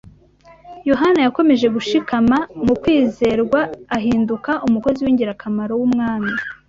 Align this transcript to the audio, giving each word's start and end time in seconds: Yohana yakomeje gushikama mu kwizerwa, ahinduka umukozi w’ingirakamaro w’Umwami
Yohana 0.89 1.19
yakomeje 1.25 1.65
gushikama 1.75 2.37
mu 2.65 2.73
kwizerwa, 2.81 3.59
ahinduka 3.97 4.51
umukozi 4.67 4.99
w’ingirakamaro 5.05 5.73
w’Umwami 5.79 6.31